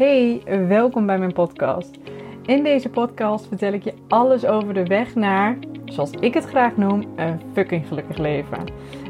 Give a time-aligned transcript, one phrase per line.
[0.00, 1.98] Hey, welkom bij mijn podcast.
[2.46, 6.76] In deze podcast vertel ik je alles over de weg naar, zoals ik het graag
[6.76, 8.64] noem, een fucking gelukkig leven.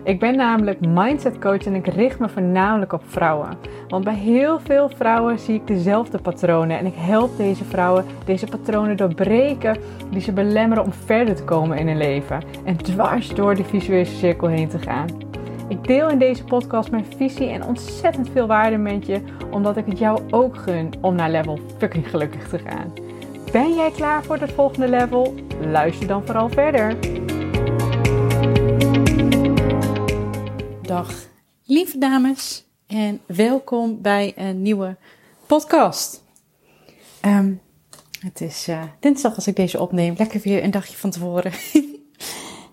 [0.05, 3.59] Ik ben namelijk mindset coach en ik richt me voornamelijk op vrouwen.
[3.89, 8.47] Want bij heel veel vrouwen zie ik dezelfde patronen en ik help deze vrouwen deze
[8.47, 9.77] patronen doorbreken
[10.11, 14.05] die ze belemmeren om verder te komen in hun leven en dwars door de visuele
[14.05, 15.30] cirkel heen te gaan.
[15.71, 19.87] Ik deel in deze podcast mijn visie en ontzettend veel waarde met je, omdat ik
[19.87, 22.93] het jou ook gun om naar level fucking gelukkig te gaan.
[23.53, 25.35] Ben jij klaar voor het volgende level?
[25.61, 26.97] Luister dan vooral verder.
[30.83, 31.13] Dag,
[31.65, 34.97] lieve dames, en welkom bij een nieuwe
[35.47, 36.25] podcast.
[37.21, 37.53] Ehm,
[38.21, 40.15] het is uh, dinsdag als ik deze opneem.
[40.19, 41.53] Lekker weer een dagje van tevoren.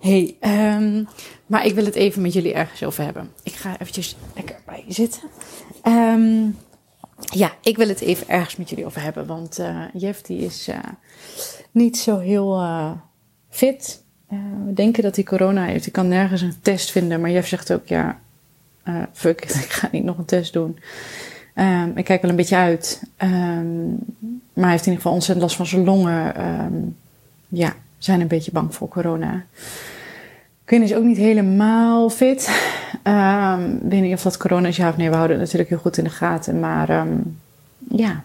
[0.08, 0.36] hey,
[0.76, 1.08] um,
[1.46, 3.32] maar ik wil het even met jullie ergens over hebben.
[3.44, 5.22] Ik ga eventjes lekker bij je zitten.
[5.84, 6.58] Um,
[7.18, 9.26] ja, ik wil het even ergens met jullie over hebben.
[9.26, 10.76] Want uh, Jeff die is uh,
[11.72, 12.92] niet zo heel uh,
[13.50, 14.04] fit.
[14.66, 15.86] we denken dat hij corona heeft.
[15.86, 17.22] Ik kan nergens een test vinden.
[17.22, 18.20] Maar Jeff zegt ook, ja,
[19.14, 20.80] fuck ik ga niet nog een test doen.
[21.56, 23.02] Um, ik kijk wel een beetje uit.
[24.54, 26.96] Maar hij heeft in ieder geval ontzettend last van zijn longen.
[27.48, 29.46] Ja, zijn een beetje bang voor corona.
[30.68, 32.48] Quinn is ook niet helemaal fit.
[33.04, 35.10] Um, ik weet niet of dat corona is, ja of nee.
[35.10, 36.60] We houden het natuurlijk heel goed in de gaten.
[36.60, 37.40] Maar um,
[37.90, 38.24] ja,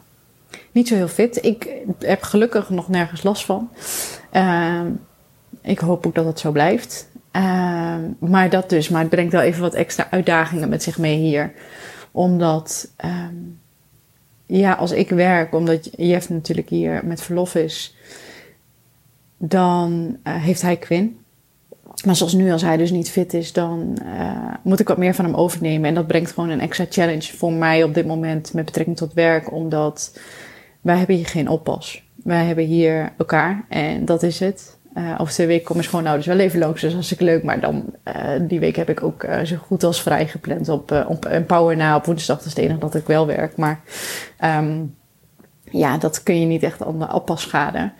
[0.72, 1.44] niet zo heel fit.
[1.44, 3.70] Ik heb gelukkig nog nergens last van.
[4.32, 5.00] Um,
[5.60, 7.08] ik hoop ook dat het zo blijft.
[8.18, 8.88] maar dat dus.
[8.88, 11.52] Maar het brengt wel even wat extra uitdagingen met zich mee hier.
[12.10, 12.88] Omdat,
[14.46, 17.96] ja, als ik werk, omdat Jeff natuurlijk hier met verlof is,
[19.36, 21.21] dan uh, heeft hij Quinn.
[22.04, 25.14] Maar zoals nu, als hij dus niet fit is, dan uh, moet ik wat meer
[25.14, 25.88] van hem overnemen.
[25.88, 29.12] En dat brengt gewoon een extra challenge voor mij op dit moment met betrekking tot
[29.12, 29.52] werk.
[29.52, 30.18] Omdat
[30.80, 32.02] wij hebben hier geen oppas.
[32.24, 34.76] Wij hebben hier elkaar en dat is het.
[34.94, 37.42] Uh, over twee weken komen schoonouders wel even langs, dus is leuk.
[37.42, 41.24] Maar dan, uh, die week heb ik ook zo goed als vrij gepland op, op
[41.24, 41.96] Empower na.
[41.96, 43.56] Op woensdag, dat is het enige dat ik wel werk.
[43.56, 43.80] Maar
[44.44, 44.94] um,
[45.70, 47.92] ja, dat kun je niet echt aan de oppas schaden.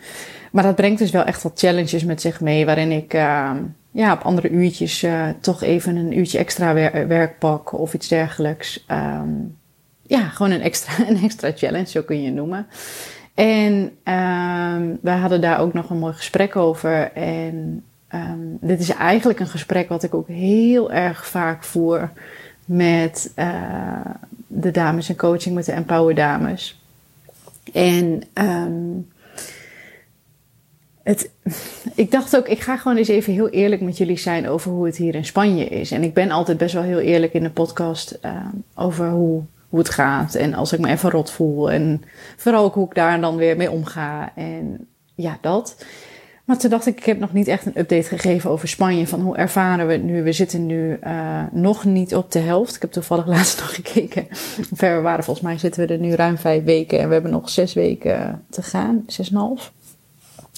[0.51, 3.51] Maar dat brengt dus wel echt wat challenges met zich mee, waarin ik uh,
[3.93, 8.07] ja, op andere uurtjes uh, toch even een uurtje extra wer werk pak of iets
[8.07, 8.85] dergelijks.
[8.91, 9.57] Um,
[10.01, 12.67] ja, gewoon een extra, een extra challenge, zo kun je noemen.
[13.33, 13.73] En
[14.13, 17.11] um, wij hadden daar ook nog een mooi gesprek over.
[17.11, 17.83] En
[18.13, 22.09] um, dit is eigenlijk een gesprek wat ik ook heel erg vaak voer
[22.65, 24.05] met uh,
[24.47, 26.81] de dames in coaching, met de Empower dames.
[27.73, 29.11] En um,
[31.03, 31.29] het,
[31.95, 34.85] ik dacht ook, ik ga gewoon eens even heel eerlijk met jullie zijn over hoe
[34.85, 35.91] het hier in Spanje is.
[35.91, 38.31] En ik ben altijd best wel heel eerlijk in de podcast uh,
[38.75, 40.35] over hoe, hoe het gaat.
[40.35, 41.71] En als ik me even rot voel.
[41.71, 42.03] En
[42.37, 44.31] vooral ook hoe ik daar dan weer mee omga.
[44.35, 45.85] En ja, dat.
[46.45, 49.07] Maar toen dacht ik, ik heb nog niet echt een update gegeven over Spanje.
[49.07, 50.23] Van hoe ervaren we het nu?
[50.23, 52.75] We zitten nu uh, nog niet op de helft.
[52.75, 54.27] Ik heb toevallig laatst nog gekeken.
[54.73, 55.23] Ver we waren.
[55.23, 56.99] Volgens mij zitten we er nu ruim vijf weken.
[56.99, 59.03] En we hebben nog zes weken te gaan.
[59.07, 59.71] Zes en half.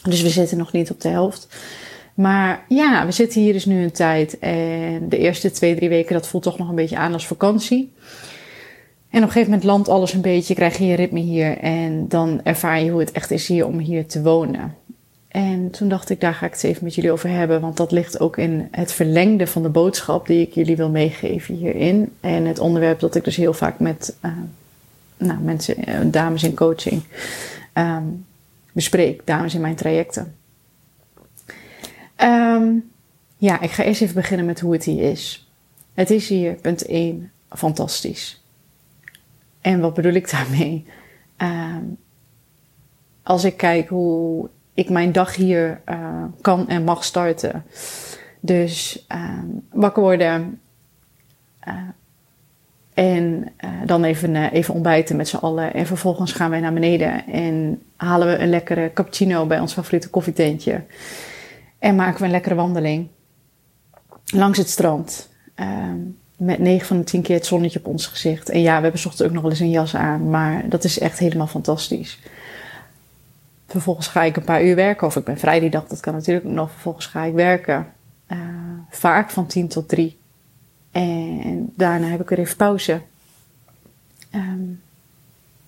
[0.09, 1.47] Dus we zitten nog niet op de helft.
[2.13, 4.39] Maar ja, we zitten hier dus nu een tijd.
[4.39, 7.93] En de eerste twee, drie weken, dat voelt toch nog een beetje aan als vakantie.
[9.09, 11.57] En op een gegeven moment landt alles een beetje, krijg je je ritme hier.
[11.57, 14.75] En dan ervaar je hoe het echt is hier om hier te wonen.
[15.27, 17.61] En toen dacht ik, daar ga ik het even met jullie over hebben.
[17.61, 21.55] Want dat ligt ook in het verlengde van de boodschap die ik jullie wil meegeven
[21.55, 22.11] hierin.
[22.19, 24.31] En het onderwerp dat ik dus heel vaak met uh,
[25.17, 27.03] nou, mensen, uh, dames in coaching
[27.73, 28.25] um,
[28.75, 30.36] bespreek, dames in mijn trajecten.
[32.18, 32.91] Um,
[33.38, 35.50] ja, ik ga eerst even beginnen met hoe het hier is.
[35.94, 38.44] Het is hier, punt 1, fantastisch.
[39.62, 40.85] En wat bedoel ik daarmee?
[41.38, 41.97] Um,
[43.24, 47.66] als ik kijk hoe ik mijn dag hier uh, kan en mag starten.
[48.40, 50.62] Dus um, wakker worden.
[51.68, 51.90] Uh,
[52.95, 55.73] en uh, dan even, uh, even ontbijten met z'n allen.
[55.73, 60.09] En vervolgens gaan wij naar beneden en halen we een lekkere cappuccino bij ons favoriete
[60.09, 60.84] koffietentje.
[61.79, 63.08] En maken we een lekkere wandeling
[64.25, 65.29] langs het strand.
[65.55, 68.49] Um, met 9 van de 10 keer het zonnetje op ons gezicht.
[68.49, 70.29] En ja, we hebben ochtends ook nog wel eens een jas aan.
[70.29, 72.20] Maar dat is echt helemaal fantastisch.
[73.67, 75.08] Vervolgens ga ik een paar uur werken.
[75.08, 76.72] Of ik ben vrij die dag, dat kan natuurlijk nog.
[76.72, 77.87] Vervolgens ga ik werken.
[78.28, 78.37] Uh,
[78.90, 80.20] vaak van 10 tot 3.
[80.96, 83.02] En daarna heb ik weer even pauze.
[84.36, 84.82] Um,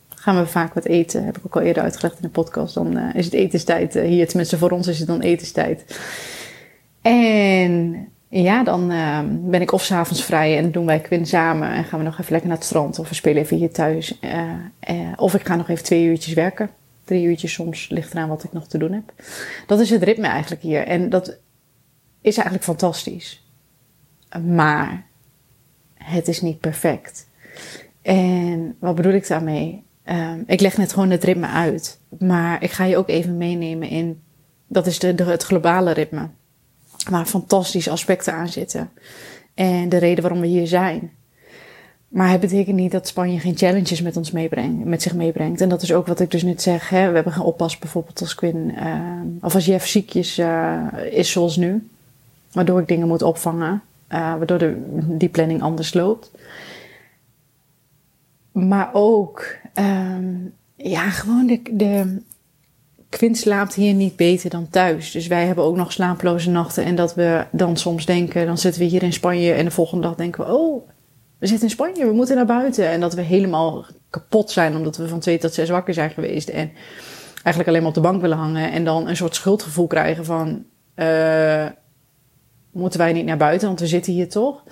[0.10, 1.26] gaan we vaak wat eten.
[1.26, 2.74] Heb ik ook al eerder uitgelegd in de podcast.
[2.74, 3.96] Dan uh, is het etenstijd.
[3.96, 6.00] Uh, hier tenminste voor ons is het dan etenstijd.
[7.02, 11.84] En ja, dan uh, ben ik of s'avonds vrij en doen wij Quinn samen en
[11.84, 14.20] gaan we nog even lekker naar het strand of we spelen even hier thuis.
[14.22, 16.70] Uh, of ik ga nog even twee uurtjes werken.
[17.04, 19.14] Drie uurtjes soms, ligt eraan wat ik nog te doen heb.
[19.68, 20.88] Dat is het ritme eigenlijk hier.
[20.88, 21.38] En dat
[22.22, 23.46] is eigenlijk fantastisch.
[24.44, 25.06] Maar
[25.98, 27.28] het is niet perfect.
[28.02, 29.84] En wat bedoel ik daarmee?
[30.10, 32.00] Um, ik leg net gewoon het ritme uit.
[32.20, 34.22] Maar ik ga je ook even meenemen in.
[34.68, 36.30] Dat is de, het globale ritme.
[37.10, 38.90] Waar fantastische aspecten aan zitten.
[39.54, 41.12] En de reden waarom we hier zijn.
[42.08, 45.62] Maar het betekent niet dat Spanje geen challenges met ons meebrengt, met zich meebrengt.
[45.62, 46.90] En dat is ook wat ik dus net zeg.
[46.90, 47.08] Hè.
[47.08, 48.74] We hebben geen oppas bijvoorbeeld als Quinn.
[48.78, 51.88] Uh, of als Jeff ziekjes uh, is zoals nu.
[52.52, 53.82] Waardoor ik dingen moet opvangen.
[54.09, 54.75] Uh, waardoor de,
[55.18, 56.31] die planning anders loopt.
[58.51, 62.21] Maar ook, um, ja, gewoon de, de,
[63.09, 65.12] Quinn slaapt hier niet beter dan thuis.
[65.12, 66.83] Dus wij hebben ook nog slaaploze nachten.
[66.83, 70.07] En dat we dan soms denken, dan zitten we hier in Spanje en de volgende
[70.07, 70.89] dag denken we, oh,
[71.38, 72.89] we zitten in Spanje, we moeten naar buiten.
[72.89, 76.50] En dat we helemaal kapot zijn omdat we van twee tot zes wakker zijn geweest.
[76.50, 76.71] En
[77.33, 78.71] eigenlijk alleen maar op de bank willen hangen.
[78.71, 80.65] En dan een soort schuldgevoel krijgen van,
[80.95, 81.65] uh,
[82.78, 84.64] moeten wij niet naar buiten, want we zitten hier toch.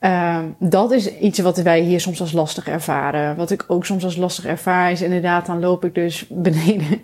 [0.00, 3.36] Uh, dat is iets wat wij hier soms als lastig ervaren.
[3.36, 7.00] Wat ik ook soms als lastig ervaar is inderdaad, dan loop ik dus beneden.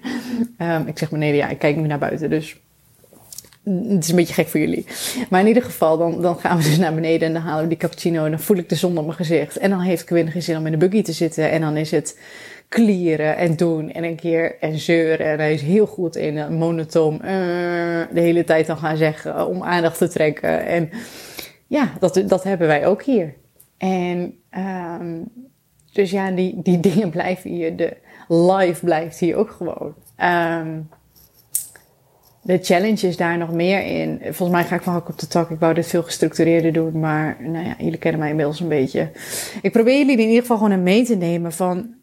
[0.58, 2.56] um, ik zeg beneden, ja, ik kijk nu naar buiten, dus
[3.64, 4.86] het is een beetje gek voor jullie.
[5.30, 7.68] Maar in ieder geval, dan, dan gaan we dus naar beneden en dan halen we
[7.68, 9.56] die cappuccino en dan voel ik de zon op mijn gezicht.
[9.56, 11.90] En dan heeft Quinn geen zin om in de buggy te zitten en dan is
[11.90, 12.18] het
[12.70, 15.26] klieren en doen en een keer en zeuren.
[15.26, 17.20] En hij is heel goed in een monotoom uh,
[18.12, 20.66] de hele tijd dan gaan zeggen om aandacht te trekken.
[20.66, 20.90] En
[21.66, 23.34] ja, dat, dat hebben wij ook hier.
[23.78, 24.34] En
[25.00, 25.28] um,
[25.92, 27.76] dus ja, die, die dingen blijven hier.
[27.76, 27.96] De
[28.28, 29.94] live blijft hier ook gewoon.
[30.18, 30.88] Um,
[32.42, 34.18] de challenge is daar nog meer in.
[34.22, 35.50] Volgens mij ga ik van hak op de tak.
[35.50, 37.00] Ik wou dit veel gestructureerder doen.
[37.00, 39.10] Maar nou ja, jullie kennen mij inmiddels een beetje.
[39.62, 41.98] Ik probeer jullie in ieder geval gewoon mee te nemen van...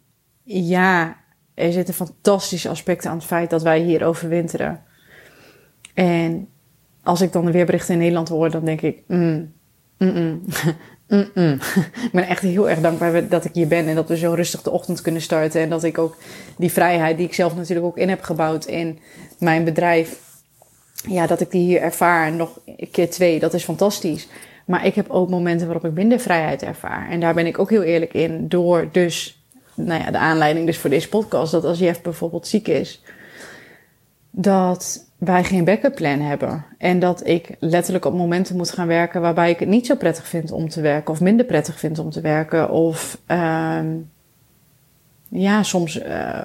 [0.49, 1.17] Ja,
[1.53, 4.83] er zitten fantastische aspecten aan het feit dat wij hier overwinteren.
[5.93, 6.49] En
[7.03, 9.03] als ik dan de weerberichten in Nederland hoor, dan denk ik...
[9.07, 9.53] Mm,
[9.97, 10.41] mm, mm.
[11.07, 11.59] Mm -mm.
[12.03, 14.61] ik ben echt heel erg dankbaar dat ik hier ben en dat we zo rustig
[14.61, 15.61] de ochtend kunnen starten.
[15.61, 16.17] En dat ik ook
[16.57, 18.99] die vrijheid die ik zelf natuurlijk ook in heb gebouwd in
[19.39, 20.19] mijn bedrijf,
[21.07, 22.31] ja, dat ik die hier ervaar.
[22.31, 24.27] Nog een keer twee, dat is fantastisch.
[24.65, 27.09] Maar ik heb ook momenten waarop ik minder vrijheid ervaar.
[27.09, 28.47] En daar ben ik ook heel eerlijk in.
[28.47, 29.36] Door dus,
[29.77, 31.51] nou ja, de aanleiding dus voor deze podcast.
[31.51, 33.01] Dat als Jeff bijvoorbeeld ziek is,
[34.31, 36.65] dat wij geen backup plan hebben.
[36.77, 40.27] En dat ik letterlijk op momenten moet gaan werken waarbij ik het niet zo prettig
[40.27, 41.13] vind om te werken.
[41.13, 42.69] Of minder prettig vind om te werken.
[42.69, 44.09] Of, um,
[45.27, 46.43] ja, soms uh,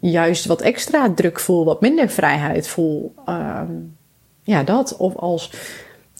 [0.00, 3.14] juist wat extra druk voel, wat minder vrijheid voel.
[3.28, 3.96] Um,
[4.42, 4.96] ja, dat.
[4.96, 5.52] Of als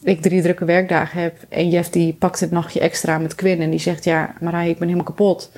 [0.02, 3.70] ik drie drukke werkdagen heb en Jeff die pakt het nachtje extra met Quinn en
[3.70, 5.50] die zegt: Ja, Marij, ik ben helemaal kapot.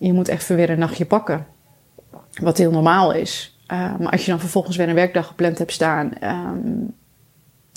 [0.00, 1.46] Je moet echt weer een nachtje pakken.
[2.32, 3.58] Wat heel normaal is.
[3.72, 6.94] Uh, maar als je dan vervolgens weer een werkdag gepland hebt staan, um,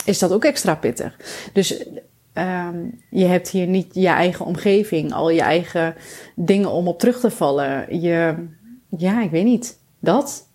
[0.05, 1.19] is dat ook extra pittig.
[1.53, 1.85] Dus
[2.33, 5.95] um, je hebt hier niet je eigen omgeving, al je eigen
[6.35, 7.99] dingen om op terug te vallen.
[8.01, 8.47] Je,
[8.89, 9.79] ja, ik weet niet.
[9.99, 10.49] Dat.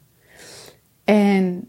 [1.04, 1.68] En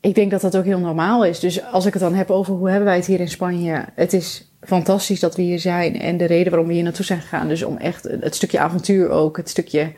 [0.00, 1.40] ik denk dat dat ook heel normaal is.
[1.40, 3.84] Dus als ik het dan heb over hoe hebben wij het hier in Spanje.
[3.94, 6.00] Het is fantastisch dat we hier zijn.
[6.00, 7.48] En de reden waarom we hier naartoe zijn gegaan.
[7.48, 9.36] Dus om echt het stukje avontuur ook.
[9.36, 9.92] Het stukje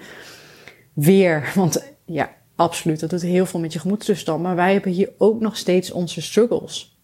[0.93, 1.53] weer.
[1.55, 3.01] Want ja, absoluut.
[3.01, 4.43] Dat doet heel veel met je gemoedstoestand.
[4.43, 6.99] Maar wij hebben hier ook nog steeds onze struggles.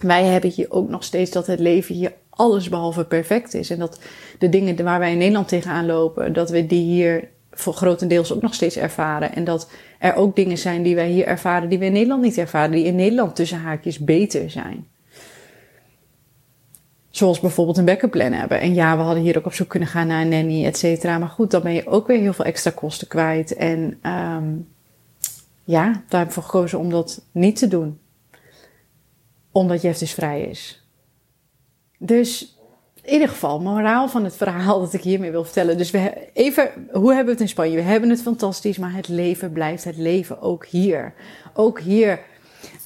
[0.00, 3.70] Wij hebben hier ook nog steeds dat het leven hier alles behalve perfect is.
[3.70, 4.00] En dat
[4.38, 8.42] de dingen waar wij in Nederland tegenaan lopen, dat we die hier voor grotendeels ook
[8.42, 9.34] nog steeds ervaren.
[9.34, 12.38] En dat er ook dingen zijn die wij hier ervaren die we in Nederland niet
[12.38, 14.86] ervaren, die in Nederland tussen haakjes beter zijn.
[17.12, 18.60] Zoals bijvoorbeeld een backup plan hebben.
[18.60, 21.18] En ja, we hadden hier ook op zoek kunnen gaan naar een nanny, et cetera.
[21.18, 23.54] Maar goed, dan ben je ook weer heel veel extra kosten kwijt.
[23.54, 24.68] En um,
[25.64, 27.98] ja, daar heb ik voor gekozen om dat niet te doen.
[29.50, 30.86] Omdat Jeff dus vrij is.
[31.98, 32.56] Dus
[33.02, 35.78] in ieder geval, moraal van het verhaal dat ik hiermee wil vertellen.
[35.78, 37.76] Dus we even, hoe hebben we het in Spanje?
[37.76, 41.14] We hebben het fantastisch, maar het leven blijft het leven ook hier.
[41.54, 42.20] Ook hier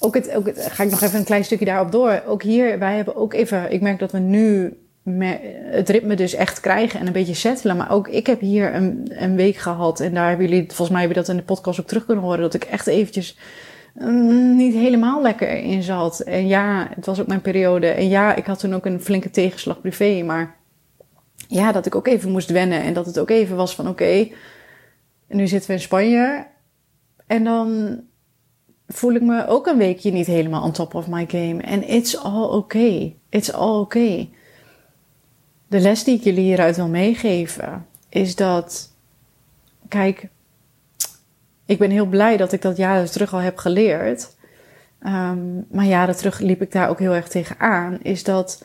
[0.00, 2.22] ook het, ook het, ga ik nog even een klein stukje daarop door.
[2.26, 4.76] Ook hier, wij hebben ook even, ik merk dat we nu
[5.70, 7.76] het ritme dus echt krijgen en een beetje settelen.
[7.76, 11.00] Maar ook ik heb hier een, een week gehad en daar hebben jullie, volgens mij
[11.00, 13.38] hebben dat in de podcast ook terug kunnen horen, dat ik echt eventjes
[13.94, 16.20] mm, niet helemaal lekker in zat.
[16.20, 17.86] En ja, het was ook mijn periode.
[17.86, 20.56] En ja, ik had toen ook een flinke tegenslag privé, maar
[21.48, 24.02] ja, dat ik ook even moest wennen en dat het ook even was van oké,
[24.02, 24.32] okay,
[25.28, 26.46] nu zitten we in Spanje
[27.26, 28.00] en dan
[28.88, 31.62] voel ik me ook een weekje niet helemaal on top of my game.
[31.62, 33.16] En it's all okay.
[33.28, 34.30] It's all okay.
[35.66, 38.92] De les die ik jullie hieruit wil meegeven is dat,
[39.88, 40.28] kijk,
[41.66, 44.36] ik ben heel blij dat ik dat jaren terug al heb geleerd.
[45.06, 47.98] Um, maar jaren terug liep ik daar ook heel erg tegen aan.
[48.02, 48.64] Is dat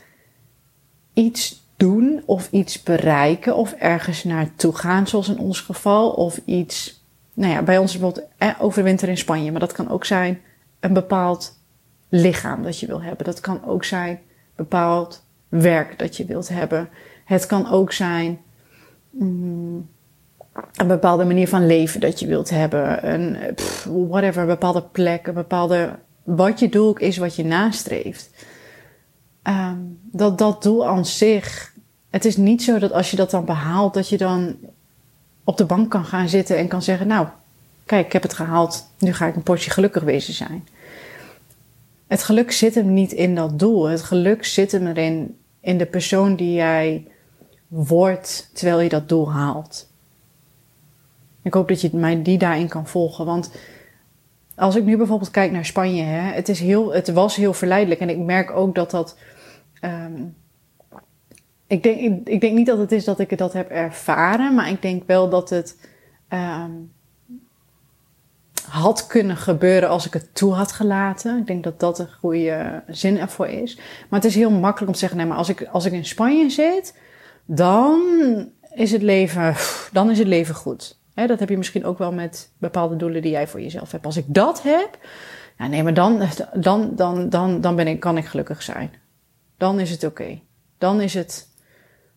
[1.13, 7.00] iets doen of iets bereiken of ergens naartoe gaan, zoals in ons geval, of iets,
[7.34, 10.42] nou ja, bij ons bijvoorbeeld eh, overwinter in Spanje, maar dat kan ook zijn
[10.80, 11.60] een bepaald
[12.10, 13.26] lichaam dat je wil hebben.
[13.26, 14.20] Dat kan ook zijn
[14.56, 16.90] bepaald werk dat je wilt hebben.
[17.26, 18.40] Het kan ook zijn
[19.10, 19.90] mm,
[20.76, 23.14] een bepaalde manier van leven dat je wilt hebben.
[23.14, 23.38] Een,
[24.08, 26.00] whatever, een bepaalde plek, een bepaalde.
[26.24, 28.30] Wat je doel is wat je nastreeft.
[29.44, 31.74] Um, dat dat doel aan zich.
[32.10, 34.56] Het is niet zo dat als je dat dan behaalt, dat je dan
[35.44, 37.28] op de bank kan gaan zitten en kan zeggen: Nou,
[37.86, 40.68] kijk, ik heb het gehaald, nu ga ik een portie gelukkig wezen zijn.
[42.08, 43.88] Het geluk zit hem niet in dat doel.
[43.88, 47.08] Het geluk zit hem erin in de persoon die jij
[47.68, 49.90] wordt terwijl je dat doel haalt.
[51.42, 53.26] Ik hoop dat je mij die daarin kan volgen.
[53.26, 53.52] Want
[54.56, 58.02] als ik nu bijvoorbeeld kijk naar Spanje, hè, het, is heel, het was heel verleidelijk.
[58.02, 59.18] En ik merk ook dat dat.
[59.82, 60.36] Um,
[61.72, 64.82] ik, denk, ik, denk niet dat het is dat ik dat heb ervaren, maar ik
[64.82, 65.78] denk wel dat het
[66.30, 66.92] um,
[68.68, 71.38] had kunnen gebeuren als ik het toe had gelaten.
[71.38, 73.75] Ik denk dat dat een goede zin ervoor is.
[74.10, 76.06] Maar het is heel makkelijk om te zeggen: nee, maar als ik, als ik in
[76.06, 76.98] Spanje zit,
[77.46, 78.01] dan
[78.74, 79.56] is het leven,
[79.92, 83.32] dan is het leven goed dat heb je misschien ook wel met bepaalde doelen die
[83.32, 84.06] jij voor jezelf hebt.
[84.06, 84.98] Als ik dat heb,
[85.58, 86.22] ja, nee, maar dan,
[86.54, 88.92] dan, dan, dan, dan ben ik, kan ik gelukkig zijn.
[89.58, 90.40] Dan is het oké.
[90.78, 91.48] Dan is het,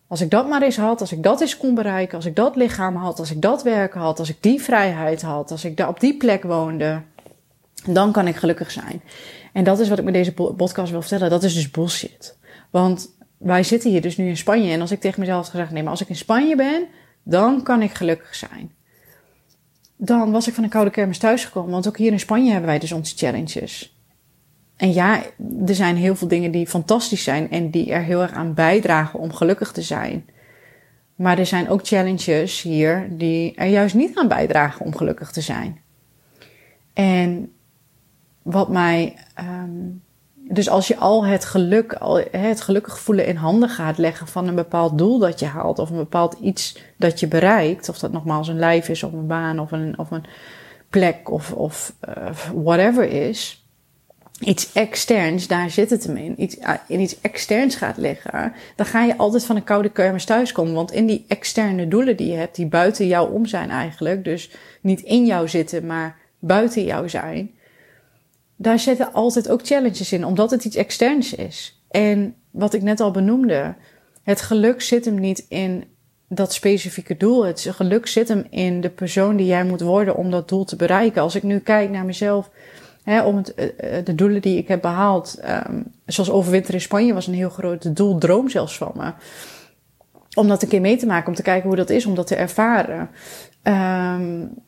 [0.07, 2.55] als ik dat maar eens had, als ik dat eens kon bereiken, als ik dat
[2.55, 5.87] lichaam had, als ik dat werk had, als ik die vrijheid had, als ik daar
[5.87, 7.01] op die plek woonde,
[7.85, 9.01] dan kan ik gelukkig zijn.
[9.53, 11.29] En dat is wat ik met deze podcast wil vertellen.
[11.29, 12.37] Dat is dus bullshit.
[12.69, 14.71] Want wij zitten hier dus nu in Spanje.
[14.71, 16.87] En als ik tegen mezelf had gezegd, nee, maar als ik in Spanje ben,
[17.23, 18.75] dan kan ik gelukkig zijn
[19.97, 21.71] dan was ik van een koude kermis thuisgekomen.
[21.71, 23.94] Want ook hier in Spanje hebben wij dus onze challenges.
[24.75, 25.21] En ja,
[25.65, 29.19] er zijn heel veel dingen die fantastisch zijn en die er heel erg aan bijdragen
[29.19, 30.25] om gelukkig te zijn.
[31.15, 35.41] Maar er zijn ook challenges hier die er juist niet aan bijdragen om gelukkig te
[35.41, 35.81] zijn.
[36.93, 37.51] En
[38.41, 40.03] wat mij um,
[40.47, 44.47] dus als je al het geluk, al het gelukkig voelen in handen gaat leggen van
[44.47, 48.11] een bepaald doel dat je haalt, of een bepaald iets dat je bereikt, of dat
[48.11, 50.23] nogmaals een lijf is, of een baan, of een, of een
[50.89, 52.29] plek, of, of uh,
[52.63, 53.64] whatever is,
[54.39, 59.03] iets externs, daar zit het hem in, iets, in iets externs gaat leggen, dan ga
[59.03, 60.73] je altijd van een koude kermis thuiskomen.
[60.73, 64.51] Want in die externe doelen die je hebt, die buiten jou om zijn eigenlijk, dus
[64.81, 67.51] niet in jou zitten, maar buiten jou zijn,
[68.55, 71.81] daar zitten altijd ook challenges in, omdat het iets externs is.
[71.89, 73.75] En wat ik net al benoemde,
[74.23, 75.83] het geluk zit hem niet in
[76.27, 77.45] dat specifieke doel.
[77.45, 80.75] Het geluk zit hem in de persoon die jij moet worden om dat doel te
[80.75, 81.21] bereiken.
[81.21, 82.49] Als ik nu kijk naar mezelf,
[83.05, 87.13] om het, eh, eh, de doelen die ik heb behaald, um, zoals overwinter in Spanje
[87.13, 89.13] was een heel groot doel, droom zelfs van me.
[90.33, 92.27] Om dat een keer mee te maken, om te kijken hoe dat is, om dat
[92.27, 93.09] te ervaren.
[93.63, 94.63] Um,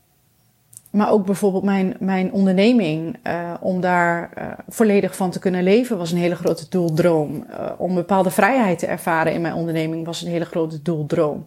[0.92, 4.30] maar ook bijvoorbeeld mijn, mijn onderneming, uh, om daar
[4.68, 7.46] volledig van te kunnen leven, was een hele grote doeldroom.
[7.50, 11.46] Uh, om bepaalde vrijheid te ervaren in mijn onderneming was een hele grote doeldroom.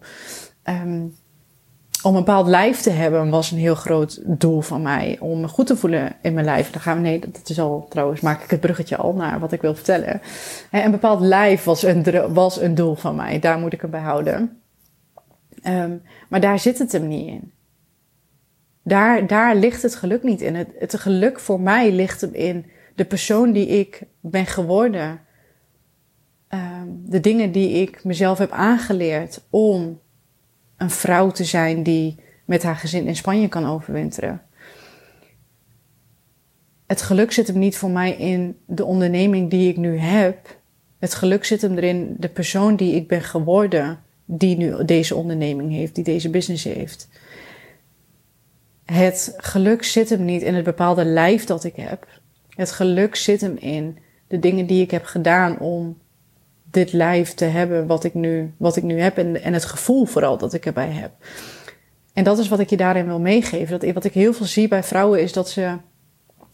[0.63, 1.15] Um,
[2.03, 5.17] om een bepaald lijf te hebben was een heel groot doel van mij.
[5.19, 6.71] Om me goed te voelen in mijn lijf.
[6.71, 9.51] Dan gaan we, nee, dat is al, trouwens maak ik het bruggetje al naar wat
[9.51, 10.21] ik wil vertellen.
[10.71, 13.39] Een bepaald lijf was een, was een doel van mij.
[13.39, 14.61] Daar moet ik hem bij houden.
[15.67, 17.51] Um, maar daar zit het hem niet in.
[18.83, 20.55] Daar, daar ligt het geluk niet in.
[20.55, 22.65] Het, het geluk voor mij ligt hem in
[22.95, 25.19] de persoon die ik ben geworden.
[26.49, 29.99] Um, de dingen die ik mezelf heb aangeleerd om
[30.81, 34.41] een vrouw te zijn die met haar gezin in Spanje kan overwinteren.
[36.87, 40.59] Het geluk zit hem niet voor mij in de onderneming die ik nu heb.
[40.99, 45.71] Het geluk zit hem erin de persoon die ik ben geworden, die nu deze onderneming
[45.71, 47.09] heeft, die deze business heeft.
[48.85, 52.07] Het geluk zit hem niet in het bepaalde lijf dat ik heb.
[52.49, 53.97] Het geluk zit hem in
[54.27, 55.97] de dingen die ik heb gedaan om
[56.71, 59.17] dit lijf te hebben wat ik nu, wat ik nu heb.
[59.17, 61.11] En, en het gevoel vooral dat ik erbij heb.
[62.13, 63.79] En dat is wat ik je daarin wil meegeven.
[63.79, 65.61] Dat, wat ik heel veel zie bij vrouwen is dat ze.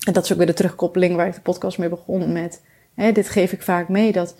[0.05, 2.61] En dat is ook weer de terugkoppeling waar ik de podcast mee begon met.
[2.95, 4.11] Hè, dit geef ik vaak mee.
[4.11, 4.35] Dat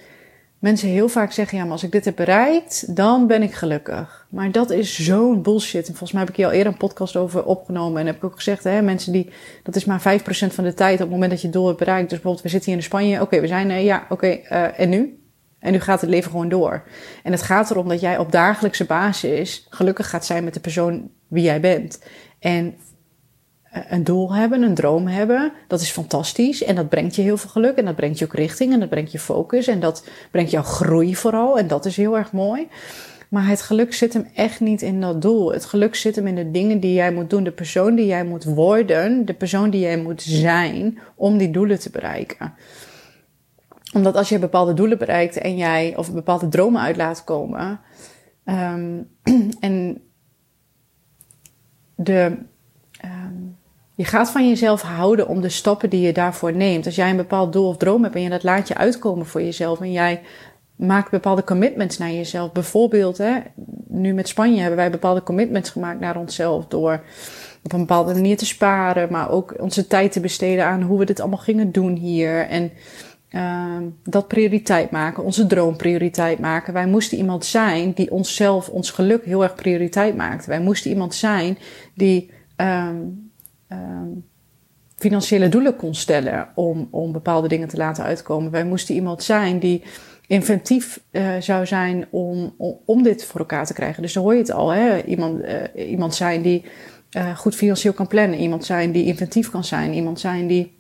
[0.60, 4.27] mensen heel vaak zeggen: ja, maar als ik dit heb bereikt, dan ben ik gelukkig.
[4.29, 5.81] Maar dat is zo'n bullshit.
[5.88, 8.00] En volgens mij heb ik hier al eerder een podcast over opgenomen.
[8.01, 9.29] En heb ik ook gezegd: hè, mensen die,
[9.63, 11.79] dat is maar 5% van de tijd op het moment dat je het doel hebt
[11.79, 12.10] bereikt.
[12.10, 13.22] Dus bijvoorbeeld, we zitten hier in Spanje.
[13.22, 15.26] Oké, we zijn, ja, oké, uh, en nu?
[15.60, 16.84] En nu gaat het leven gewoon door.
[17.24, 21.10] En het gaat erom dat jij op dagelijkse basis gelukkig gaat zijn met de persoon
[21.28, 22.00] wie jij bent.
[22.40, 22.76] En
[23.72, 26.64] een doel hebben, een droom hebben, dat is fantastisch.
[26.64, 27.78] En dat brengt je heel veel geluk.
[27.78, 28.74] En dat brengt je ook richting.
[28.74, 29.68] En dat brengt je focus.
[29.68, 31.60] En dat brengt jouw groei vooral.
[31.60, 32.68] En dat is heel erg mooi.
[33.30, 35.52] Maar het geluk zit hem echt niet in dat doel.
[35.52, 37.44] Het geluk zit hem in de dingen die jij moet doen.
[37.44, 39.26] De persoon die jij moet worden.
[39.26, 42.54] De persoon die jij moet zijn om die doelen te bereiken.
[43.98, 47.80] Omdat als je bepaalde doelen bereikt en jij of bepaalde dromen uit laat komen.
[48.46, 49.10] Um,
[49.60, 50.01] en
[51.96, 52.38] de.
[53.06, 53.58] Um,
[53.96, 56.86] je gaat van jezelf houden om de stappen die je daarvoor neemt.
[56.86, 59.42] Als jij een bepaald doel of droom hebt en je dat laat je uitkomen voor
[59.42, 60.22] jezelf en jij
[60.75, 62.51] maakt bepaalde commitments naar jezelf.
[62.51, 63.39] Bijvoorbeeld, hè,
[63.88, 67.01] nu met Spanje hebben wij bepaalde commitments gemaakt naar onszelf door
[67.63, 71.06] op een bepaalde manier te sparen, maar ook onze tijd te besteden aan hoe we
[71.06, 72.48] dit allemaal gingen doen hier.
[72.48, 72.72] En
[74.03, 76.74] dat prioriteit maken, onze droom prioriteit maken.
[76.74, 80.46] Wij moesten iemand zijn die onszelf, ons geluk heel erg prioriteit maakt.
[80.46, 81.57] Wij moesten iemand zijn
[81.93, 83.31] die um,
[83.69, 84.25] um,
[84.96, 88.51] financiële doelen kon stellen om, om bepaalde dingen te laten uitkomen.
[88.51, 89.84] Wij moesten iemand zijn die
[90.27, 92.55] inventief uh, zou zijn om,
[92.86, 94.01] om, dit voor elkaar te krijgen.
[94.01, 95.03] Dus dan hoor je het al, hè?
[95.03, 96.65] Iemand, uh, iemand zijn die
[97.17, 100.76] uh, goed financieel kan plannen, iemand zijn die inventief kan zijn, iemand zijn die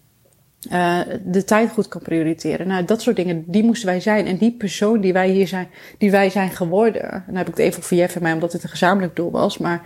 [1.23, 2.67] de tijd goed kan prioriteren.
[2.67, 4.25] Nou, dat soort dingen, die moesten wij zijn.
[4.25, 7.11] En die persoon die wij hier zijn, die wij zijn geworden.
[7.11, 9.31] En dan heb ik het even voor Jeff en mij, omdat het een gezamenlijk doel
[9.31, 9.57] was.
[9.57, 9.81] Maar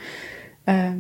[0.64, 0.98] ehm,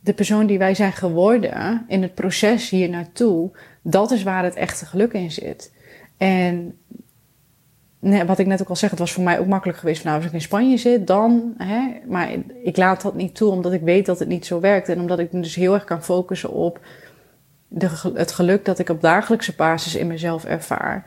[0.00, 3.50] de persoon die wij zijn geworden in het proces hier naartoe,
[3.82, 5.72] dat is waar het echte geluk in zit.
[6.16, 6.78] En
[7.98, 10.02] nee, wat ik net ook al zeg, het was voor mij ook makkelijk geweest.
[10.02, 11.54] Van, nou, als ik in Spanje zit, dan.
[11.58, 12.30] Hè, maar
[12.62, 14.88] ik laat dat niet toe, omdat ik weet dat het niet zo werkt.
[14.88, 16.80] En omdat ik dus heel erg kan focussen op
[17.68, 21.06] de, het geluk dat ik op dagelijkse basis in mezelf ervaar.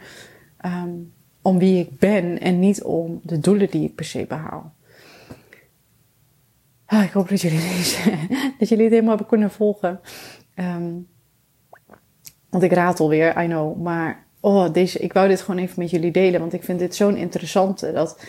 [0.66, 4.74] Um, om wie ik ben en niet om de doelen die ik per se behaal.
[6.86, 8.00] Ah, ik hoop dat jullie, deze,
[8.60, 10.00] dat jullie het helemaal hebben kunnen volgen.
[10.56, 11.08] Um,
[12.50, 13.82] want ik raad alweer, I know.
[13.82, 16.40] Maar oh, deze, ik wou dit gewoon even met jullie delen.
[16.40, 17.92] Want ik vind dit zo'n interessante.
[17.92, 18.26] Dat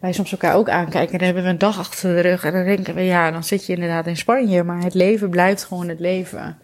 [0.00, 1.12] wij soms elkaar ook aankijken.
[1.12, 2.44] En dan hebben we een dag achter de rug.
[2.44, 4.62] En dan denken we, ja, dan zit je inderdaad in Spanje.
[4.62, 6.58] Maar het leven blijft gewoon het leven.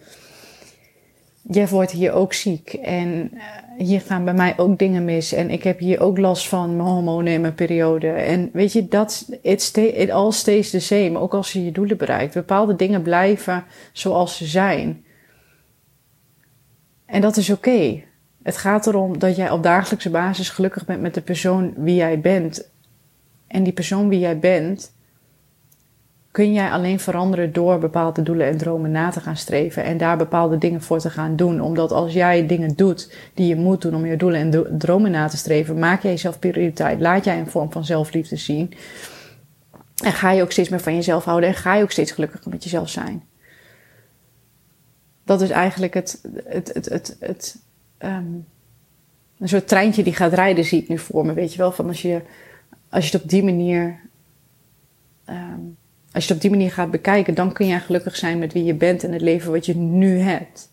[1.42, 2.72] Jeff wordt hier ook ziek.
[2.72, 3.42] En uh,
[3.78, 5.33] hier gaan bij mij ook dingen mis.
[5.33, 8.09] En ik heb hier ook last van mijn hormonen in mijn periode.
[8.09, 11.18] En weet je, dat, stay, it all stays the same.
[11.18, 12.35] Ook als je je doelen bereikt.
[12.35, 15.05] Bepaalde dingen blijven zoals ze zijn.
[17.07, 18.02] En dat is oké.
[18.42, 22.20] Het gaat erom dat jij op dagelijkse basis gelukkig bent met de persoon wie jij
[22.20, 22.70] bent.
[23.46, 24.92] En die persoon wie jij bent,
[26.33, 30.16] kun jij alleen veranderen door bepaalde doelen en dromen na te gaan streven en daar
[30.16, 31.61] bepaalde dingen voor te gaan doen.
[31.61, 35.29] Omdat als jij dingen doet die je moet doen om je doelen en dromen na
[35.29, 37.01] te streven, maak jij jezelf prioriteit.
[37.01, 38.73] Laat jij een vorm van zelfliefde zien.
[40.05, 42.51] En ga je ook steeds meer van jezelf houden en ga je ook steeds gelukkiger
[42.51, 43.23] met jezelf zijn.
[45.25, 47.59] Dat is eigenlijk het, het, het, het, het
[47.99, 48.47] um,
[49.38, 51.33] een soort treintje die gaat rijden, zie ik nu voor me.
[51.33, 52.23] Weet je wel, van als je,
[52.88, 54.01] als je het op die manier
[55.29, 55.77] um,
[56.12, 58.64] als je het op die manier gaat bekijken, dan kun jij gelukkig zijn met wie
[58.64, 60.70] je bent en het leven wat je nu hebt.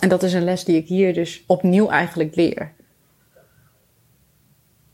[0.00, 2.74] En dat is een les die ik hier dus opnieuw eigenlijk leer.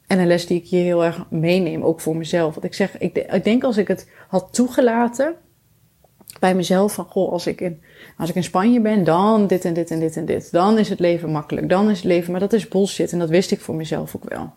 [0.06, 2.54] En een les die ik hier heel erg meeneem, ook voor mezelf.
[2.54, 5.34] Want ik zeg, ik, ik denk als ik het had toegelaten
[6.40, 7.82] bij mezelf van, goh, als ik, in,
[8.16, 10.52] als ik in Spanje ben, dan dit en dit en dit en dit.
[10.52, 13.28] Dan is het leven makkelijk, dan is het leven, maar dat is bullshit en dat
[13.28, 14.54] wist ik voor mezelf ook wel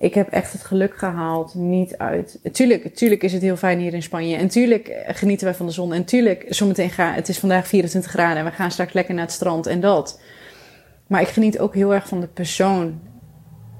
[0.00, 2.38] ik heb echt het geluk gehaald, niet uit.
[2.52, 4.36] Tuurlijk, tuurlijk is het heel fijn hier in Spanje.
[4.36, 5.92] En tuurlijk genieten wij van de zon.
[5.92, 9.24] En tuurlijk, zometeen gaan, het is vandaag 24 graden en we gaan straks lekker naar
[9.24, 10.20] het strand en dat.
[11.06, 13.00] Maar ik geniet ook heel erg van de persoon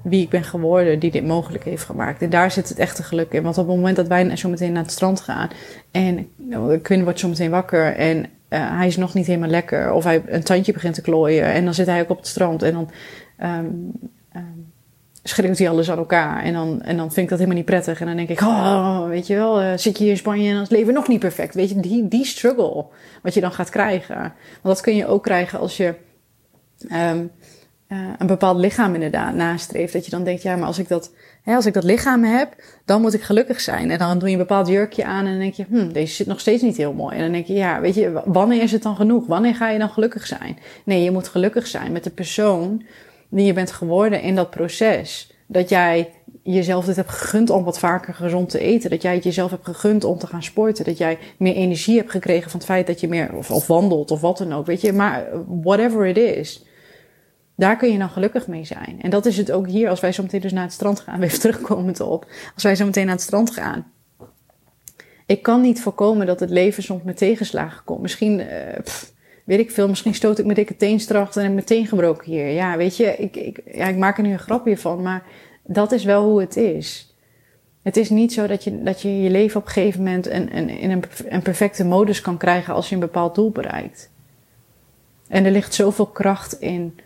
[0.03, 2.21] wie ik ben geworden, die dit mogelijk heeft gemaakt.
[2.21, 3.43] En daar zit het echte geluk in.
[3.43, 5.49] Want op het moment dat wij zo meteen naar het strand gaan
[5.91, 6.29] en
[6.81, 10.21] Quinn wordt zo meteen wakker en uh, hij is nog niet helemaal lekker, of hij
[10.25, 12.89] een tandje begint te klooien en dan zit hij ook op het strand en dan.
[13.39, 13.91] Um,
[14.35, 14.70] um,
[15.23, 16.43] schreeuwt hij alles aan elkaar.
[16.43, 17.99] En dan, en dan vind ik dat helemaal niet prettig.
[17.99, 20.53] En dan denk ik, oh, weet je wel, uh, zit je hier in Spanje en
[20.53, 21.55] dan is het leven nog niet perfect.
[21.55, 22.85] Weet je, die, die struggle
[23.21, 24.19] wat je dan gaat krijgen.
[24.61, 25.93] Want dat kun je ook krijgen als je
[26.91, 27.31] um,
[28.17, 29.93] een bepaald lichaam inderdaad nastreeft.
[29.93, 32.55] Dat je dan denkt, ja, maar als ik dat, hè, als ik dat lichaam heb,
[32.85, 33.91] dan moet ik gelukkig zijn.
[33.91, 36.27] En dan doe je een bepaald jurkje aan en dan denk je, hm, deze zit
[36.27, 37.15] nog steeds niet heel mooi.
[37.15, 39.27] En dan denk je, ja, weet je, wanneer is het dan genoeg?
[39.27, 40.57] Wanneer ga je dan gelukkig zijn?
[40.83, 42.83] Nee, je moet gelukkig zijn met de persoon
[43.31, 45.33] die je bent geworden in dat proces.
[45.47, 46.13] Dat jij
[46.43, 48.89] jezelf dit hebt gegund om wat vaker gezond te eten.
[48.89, 50.85] Dat jij het jezelf hebt gegund om te gaan sporten.
[50.85, 54.11] Dat jij meer energie hebt gekregen van het feit dat je meer of, of wandelt
[54.11, 54.65] of wat dan ook.
[54.65, 55.27] Weet je, maar
[55.61, 56.65] whatever it is.
[57.55, 59.01] Daar kun je dan gelukkig mee zijn.
[59.01, 61.21] En dat is het ook hier als wij zo meteen dus naar het strand gaan.
[61.23, 62.25] Even terugkomend op.
[62.53, 63.91] Als wij zo meteen naar het strand gaan.
[65.25, 68.01] Ik kan niet voorkomen dat het leven soms met tegenslagen komt.
[68.01, 68.47] Misschien, uh,
[69.43, 72.47] weet ik veel, misschien stoot ik mijn dikke teen en heb meteen gebroken hier.
[72.47, 75.23] Ja, weet je, ik, ik, ja, ik maak er nu een grapje van, maar
[75.63, 77.15] dat is wel hoe het is.
[77.81, 80.69] Het is niet zo dat je dat je, je leven op een gegeven moment een,
[80.69, 84.09] in een, perfecte modus kan krijgen als je een bepaald doel bereikt.
[85.27, 86.99] En er ligt zoveel kracht in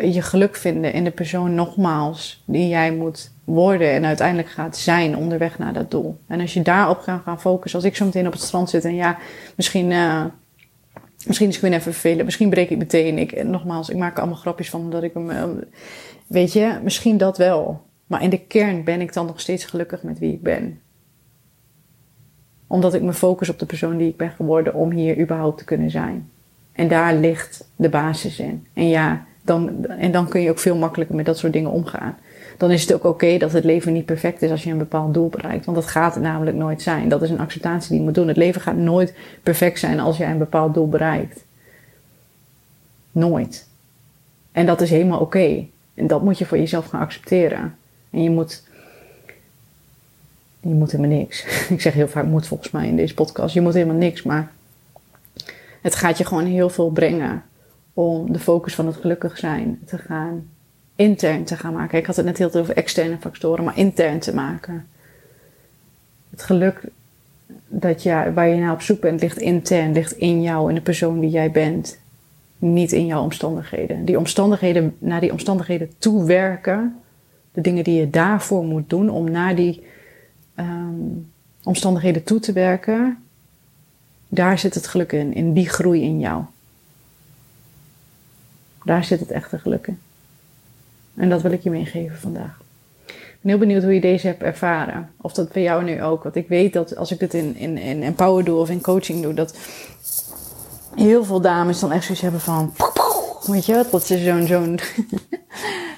[0.00, 5.16] je geluk vinden in de persoon nogmaals die jij moet worden en uiteindelijk gaat zijn
[5.16, 6.18] onderweg naar dat doel.
[6.26, 8.84] En als je daarop gaat gaan focussen, als ik zo meteen op het strand zit
[8.84, 9.18] en ja,
[9.56, 10.24] misschien, uh,
[11.26, 13.18] misschien is ik weer even vervelen, misschien breek ik meteen.
[13.18, 15.44] Ik, nogmaals, ik maak er allemaal grapjes van omdat ik hem, uh,
[16.26, 17.82] weet je, misschien dat wel.
[18.06, 20.80] Maar in de kern ben ik dan nog steeds gelukkig met wie ik ben.
[22.66, 25.64] Omdat ik me focus op de persoon die ik ben geworden om hier überhaupt te
[25.64, 26.30] kunnen zijn.
[26.72, 28.66] En daar ligt de basis in.
[28.72, 32.16] En ja, dan, en dan kun je ook veel makkelijker met dat soort dingen omgaan.
[32.56, 35.14] Dan is het ook oké dat het leven niet perfect is als je een bepaald
[35.14, 35.64] doel bereikt.
[35.64, 37.08] Want dat gaat namelijk nooit zijn.
[37.08, 38.28] Dat is een acceptatie die je moet doen.
[38.28, 41.44] Het leven gaat nooit perfect zijn als je een bepaald doel bereikt.
[43.12, 43.68] Nooit.
[44.52, 45.66] En dat is helemaal oké.
[45.94, 47.76] En dat moet je voor jezelf gaan accepteren.
[48.10, 48.62] En je moet.
[50.60, 51.44] Je moet helemaal niks.
[51.74, 53.54] Ik zeg heel vaak moet volgens mij in deze podcast.
[53.54, 54.52] Je moet helemaal niks, maar
[55.82, 57.44] het gaat je gewoon heel veel brengen
[57.92, 60.48] om de focus van het gelukkig zijn te gaan
[60.96, 61.98] intern te gaan maken.
[61.98, 64.86] Ik had het net heel veel over externe factoren, maar intern te maken.
[66.30, 66.82] Het geluk
[67.68, 70.80] dat je, waar je naar op zoek bent, ligt intern, ligt in jou, in de
[70.80, 71.98] persoon die jij bent.
[72.58, 74.04] Niet in jouw omstandigheden.
[74.04, 76.96] Die omstandigheden, naar die omstandigheden toe werken,
[77.52, 79.86] de dingen die je daarvoor moet doen om naar die
[80.56, 81.30] um,
[81.62, 83.18] omstandigheden toe te werken,
[84.28, 86.42] daar zit het geluk in, in die groei in jou.
[88.84, 89.98] Daar zit het echte geluk in.
[91.16, 92.62] En dat wil ik je meegeven vandaag.
[93.06, 95.10] Ik ben heel benieuwd hoe je deze hebt ervaren.
[95.20, 96.22] Of dat bij jou nu ook.
[96.22, 99.22] Want ik weet dat als ik dit in, in, in empower doe of in coaching
[99.22, 99.56] doe, dat
[100.94, 102.74] heel veel dames dan echt zoiets hebben van.
[103.46, 103.90] Weet je wat?
[103.90, 104.78] Dat is zo'n.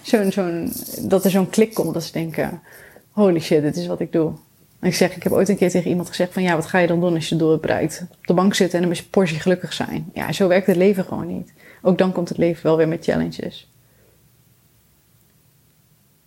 [0.03, 0.73] zo'n zo'n
[1.09, 2.61] dat er zo'n klik komt dat ze denken:
[3.11, 4.33] holy shit, dit is wat ik doe.
[4.81, 6.79] En ik zeg, ik heb ooit een keer tegen iemand gezegd van ja, wat ga
[6.79, 8.07] je dan doen als je doel bereikt?
[8.19, 10.11] Op de bank zitten en een Porsche gelukkig zijn.
[10.15, 11.53] Ja, zo werkt het leven gewoon niet.
[11.83, 13.71] Ook dan komt het leven wel weer met challenges.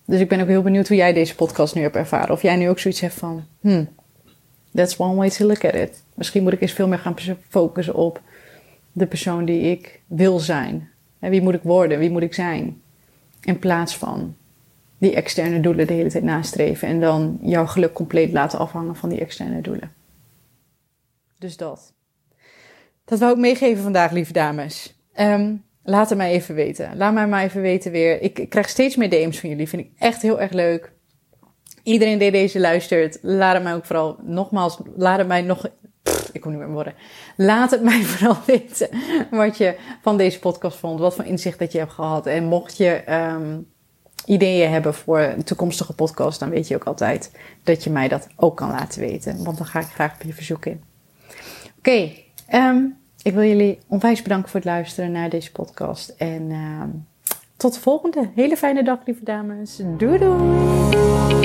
[0.10, 2.32] Dus ik ben ook heel benieuwd hoe jij deze podcast nu hebt ervaren.
[2.32, 3.90] Of jij nu ook zoiets hebt van, hmm,
[4.74, 6.04] that's one way to look at it.
[6.14, 7.16] Misschien moet ik eens veel meer gaan
[7.50, 8.22] focussen op
[8.92, 10.90] de persoon die ik wil zijn.
[11.20, 12.00] En wie moet ik worden?
[12.00, 12.82] Wie moet ik zijn?
[13.42, 14.36] In plaats van
[14.98, 19.10] die externe doelen de hele tijd nastreven en dan jouw geluk compleet laten afhangen van
[19.10, 19.92] die externe doelen.
[21.38, 21.94] Dus dat.
[23.06, 25.00] Dat wou ik meegeven vandaag, lieve dames.
[25.20, 26.98] Um, laat het mij even weten.
[26.98, 28.22] Laat mij maar even weten weer.
[28.22, 29.70] Ik, krijg steeds meer DM's van jullie.
[29.70, 30.92] Vind ik echt heel erg leuk.
[31.84, 35.70] Iedereen die deze luistert, laat het mij ook vooral nogmaals, laat het mij nog.
[36.32, 36.94] ik kom niet meer worden.
[37.36, 38.90] Laat het mij vooral weten
[39.32, 41.00] wat je van deze podcast vond.
[41.00, 42.26] Wat voor inzicht dat je hebt gehad.
[42.26, 43.68] En mocht je um,
[44.26, 47.32] ideeën hebben voor een toekomstige podcast, dan weet je ook altijd
[47.64, 49.44] dat je mij dat ook kan laten weten.
[49.44, 50.84] Want dan ga ik graag op je verzoek in.
[51.78, 56.10] Oké, okay, um, ik wil jullie onwijs bedanken voor het luisteren naar deze podcast.
[56.10, 56.84] En uh,
[57.58, 58.30] tot de volgende.
[58.36, 59.82] Hele fijne dag, lieve dames.
[59.98, 61.38] Doei doei!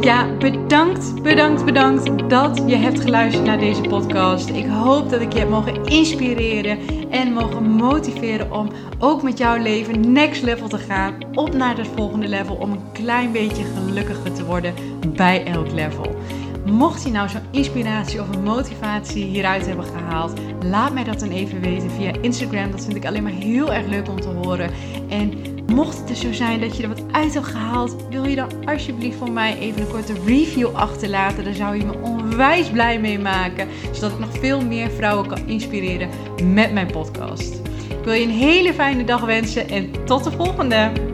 [0.00, 4.48] Ja, bedankt, bedankt, bedankt dat je hebt geluisterd naar deze podcast.
[4.48, 6.78] Ik hoop dat ik je heb mogen inspireren
[7.10, 11.18] en mogen motiveren om ook met jouw leven next level te gaan.
[11.34, 14.74] Op naar het volgende level om een klein beetje gelukkiger te worden
[15.16, 16.16] bij elk level.
[16.64, 20.32] Mocht je nou zo'n inspiratie of een motivatie hieruit hebben gehaald,
[20.64, 22.70] laat mij dat dan even weten via Instagram.
[22.70, 24.70] Dat vind ik alleen maar heel erg leuk om te horen.
[25.08, 25.32] En
[25.66, 28.48] mocht het dus zo zijn dat je er wat uit hebt gehaald, wil je dan
[28.64, 31.44] alsjeblieft voor mij even een korte review achterlaten.
[31.44, 35.48] Daar zou je me onwijs blij mee maken, zodat ik nog veel meer vrouwen kan
[35.48, 36.08] inspireren
[36.44, 37.54] met mijn podcast.
[37.88, 41.09] Ik wil je een hele fijne dag wensen en tot de volgende!